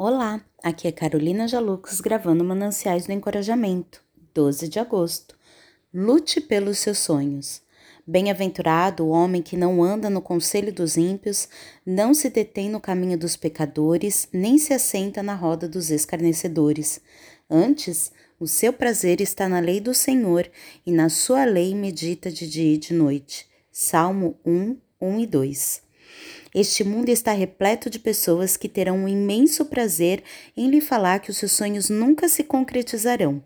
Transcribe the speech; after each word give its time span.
Olá, 0.00 0.40
aqui 0.62 0.86
é 0.86 0.92
Carolina 0.92 1.48
Jalux 1.48 2.00
gravando 2.00 2.44
Mananciais 2.44 3.06
do 3.06 3.12
Encorajamento, 3.12 4.00
12 4.32 4.68
de 4.68 4.78
agosto. 4.78 5.36
Lute 5.92 6.40
pelos 6.40 6.78
seus 6.78 6.98
sonhos. 6.98 7.60
Bem-aventurado 8.06 9.04
o 9.04 9.08
homem 9.08 9.42
que 9.42 9.56
não 9.56 9.82
anda 9.82 10.08
no 10.08 10.22
conselho 10.22 10.72
dos 10.72 10.96
ímpios, 10.96 11.48
não 11.84 12.14
se 12.14 12.30
detém 12.30 12.70
no 12.70 12.78
caminho 12.78 13.18
dos 13.18 13.34
pecadores, 13.34 14.28
nem 14.32 14.56
se 14.56 14.72
assenta 14.72 15.20
na 15.20 15.34
roda 15.34 15.68
dos 15.68 15.90
escarnecedores. 15.90 17.00
Antes, 17.50 18.12
o 18.38 18.46
seu 18.46 18.72
prazer 18.72 19.20
está 19.20 19.48
na 19.48 19.58
lei 19.58 19.80
do 19.80 19.92
Senhor, 19.92 20.48
e 20.86 20.92
na 20.92 21.08
sua 21.08 21.44
lei 21.44 21.74
medita 21.74 22.30
de 22.30 22.48
dia 22.48 22.74
e 22.74 22.78
de 22.78 22.94
noite. 22.94 23.48
Salmo 23.72 24.38
1, 24.46 24.76
1 25.00 25.18
e 25.18 25.26
2. 25.26 25.87
Este 26.54 26.82
mundo 26.82 27.08
está 27.08 27.32
repleto 27.32 27.90
de 27.90 27.98
pessoas 27.98 28.56
que 28.56 28.68
terão 28.68 28.98
um 28.98 29.08
imenso 29.08 29.64
prazer 29.66 30.22
em 30.56 30.68
lhe 30.70 30.80
falar 30.80 31.20
que 31.20 31.30
os 31.30 31.36
seus 31.36 31.52
sonhos 31.52 31.90
nunca 31.90 32.28
se 32.28 32.44
concretizarão. 32.44 33.42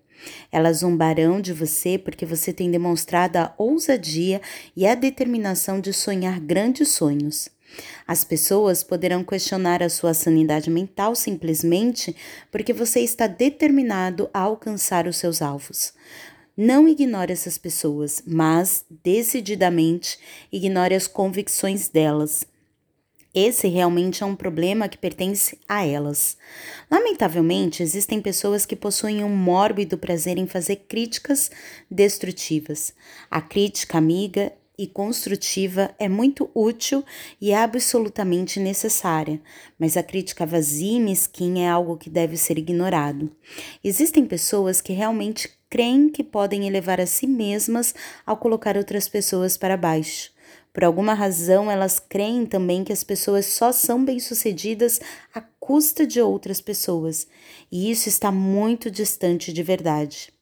Elas 0.51 0.79
zombarão 0.79 1.41
de 1.41 1.53
você 1.53 1.99
porque 1.99 2.25
você 2.25 2.53
tem 2.53 2.71
demonstrado 2.71 3.39
a 3.39 3.55
ousadia 3.59 4.41
e 4.77 4.87
a 4.87 4.95
determinação 4.95 5.81
de 5.81 5.93
sonhar 5.93 6.39
grandes 6.39 6.89
sonhos. 6.89 7.49
As 8.07 8.23
pessoas 8.23 8.85
poderão 8.85 9.25
questionar 9.25 9.83
a 9.83 9.89
sua 9.89 10.13
sanidade 10.15 10.71
mental 10.71 11.15
simplesmente 11.15 12.15
porque 12.51 12.73
você 12.73 13.01
está 13.01 13.27
determinado 13.27 14.29
a 14.33 14.41
alcançar 14.41 15.07
os 15.07 15.17
seus 15.17 15.41
alvos. 15.41 15.95
Não 16.55 16.87
ignore 16.87 17.33
essas 17.33 17.57
pessoas, 17.57 18.23
mas 18.27 18.85
decididamente 19.03 20.19
ignore 20.53 20.95
as 20.95 21.07
convicções 21.07 21.89
delas. 21.89 22.45
Esse 23.35 23.67
realmente 23.67 24.23
é 24.23 24.27
um 24.27 24.37
problema 24.37 24.91
que 24.91 24.99
pertence 24.99 25.59
a 25.67 25.87
elas. 25.87 26.37
Lamentavelmente, 26.91 27.83
existem 27.83 28.21
pessoas 28.21 28.67
que 28.67 28.77
possuem 28.77 29.25
um 29.25 29.35
mórbido 29.35 29.97
prazer 29.97 30.37
em 30.37 30.47
fazer 30.47 30.85
críticas 30.87 31.51
destrutivas. 31.91 32.93
A 33.31 33.41
crítica 33.41 33.97
amiga 33.97 34.53
e 34.77 34.87
construtiva 34.87 35.95
é 35.99 36.11
muito 36.11 36.51
útil 36.55 37.03
e 37.41 37.55
absolutamente 37.55 38.61
necessária, 38.61 39.41
mas 39.79 39.97
a 39.97 40.03
crítica 40.03 40.45
vazia 40.45 40.99
e 40.99 41.01
mesquinha 41.01 41.69
é 41.69 41.71
algo 41.71 41.97
que 41.97 42.11
deve 42.11 42.37
ser 42.37 42.59
ignorado. 42.59 43.31
Existem 43.83 44.27
pessoas 44.27 44.83
que 44.83 44.93
realmente 44.93 45.49
creem 45.71 46.11
que 46.11 46.23
podem 46.23 46.67
elevar 46.67 47.01
a 47.01 47.07
si 47.07 47.27
mesmas 47.27 47.95
ao 48.27 48.37
colocar 48.37 48.77
outras 48.77 49.09
pessoas 49.09 49.57
para 49.57 49.75
baixo. 49.75 50.32
Por 50.73 50.85
alguma 50.85 51.13
razão, 51.13 51.71
elas 51.71 51.99
creem 51.99 52.47
também 52.47 52.83
que 52.83 52.93
as 52.93 53.05
pessoas 53.05 53.47
só 53.47 53.73
são 53.73 54.05
bem-sucedidas 54.05 55.01
à 55.35 55.41
custa 55.61 56.07
de 56.07 56.21
outras 56.21 56.61
pessoas, 56.61 57.27
e 57.71 57.91
isso 57.91 58.09
está 58.09 58.33
muito 58.33 58.91
distante 58.91 59.53
de 59.53 59.63
verdade. 59.63 60.33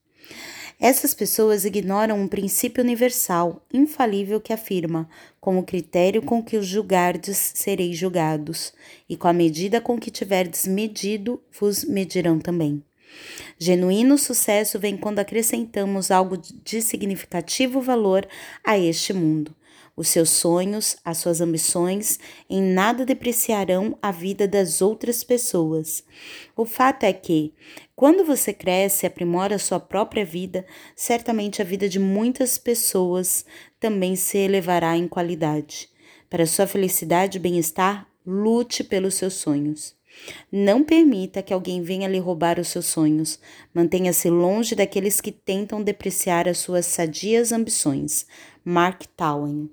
Essas 0.81 1.13
pessoas 1.13 1.67
ignoram 1.67 2.19
um 2.19 2.27
princípio 2.27 2.83
universal, 2.83 3.63
infalível, 3.71 4.41
que 4.41 4.51
afirma: 4.51 5.07
como 5.39 5.63
critério 5.63 6.23
com 6.23 6.43
que 6.43 6.57
os 6.57 6.67
julgardes, 6.67 7.53
sereis 7.55 7.99
julgados, 7.99 8.73
e 9.07 9.15
com 9.15 9.29
a 9.29 9.33
medida 9.33 9.79
com 9.79 9.99
que 9.99 10.11
tiverdes 10.11 10.67
medido, 10.67 11.39
vos 11.61 11.85
medirão 11.85 12.39
também. 12.39 12.83
Genuíno 13.59 14.17
sucesso 14.17 14.79
vem 14.79 14.97
quando 14.97 15.19
acrescentamos 15.19 16.11
algo 16.11 16.39
de 16.39 16.81
significativo 16.81 17.83
valor 17.83 18.27
a 18.65 18.79
este 18.79 19.13
mundo. 19.13 19.55
Os 19.97 20.09
seus 20.09 20.31
sonhos, 20.31 20.97
as 21.05 21.19
suas 21.19 21.41
ambições 21.41 22.19
em 22.49 22.63
nada 22.63 23.05
depreciarão 23.05 23.99
a 24.01 24.11
vida 24.11 24.49
das 24.49 24.81
outras 24.81 25.23
pessoas. 25.23 26.03
O 26.57 26.65
fato 26.65 27.05
é 27.05 27.13
que, 27.13 27.55
quando 27.95 28.25
você 28.25 28.53
cresce 28.53 29.05
e 29.05 29.09
aprimora 29.09 29.57
a 29.57 29.59
sua 29.59 29.79
própria 29.79 30.25
vida, 30.25 30.65
certamente 30.97 31.61
a 31.61 31.65
vida 31.65 31.89
de 31.89 31.99
muitas 31.99 32.57
pessoas 32.57 33.45
também 33.79 34.17
se 34.17 34.39
elevará 34.39 34.97
em 34.97 35.07
qualidade. 35.07 35.91
Para 36.31 36.47
sua 36.47 36.67
felicidade 36.67 37.37
e 37.37 37.41
bem-estar, 37.41 38.07
lute 38.25 38.83
pelos 38.83 39.15
seus 39.15 39.35
sonhos. 39.35 40.00
Não 40.51 40.85
permita 40.85 41.43
que 41.43 41.53
alguém 41.53 41.83
venha 41.83 42.09
lhe 42.09 42.19
roubar 42.19 42.59
os 42.59 42.69
seus 42.69 42.87
sonhos. 42.87 43.39
Mantenha-se 43.73 44.29
longe 44.29 44.75
daqueles 44.75 45.21
que 45.21 45.33
tentam 45.33 45.83
depreciar 45.83 46.49
as 46.49 46.59
suas 46.59 46.87
sadias 46.87 47.53
ambições. 47.53 48.27
Mark 48.65 49.05
Twain 49.17 49.71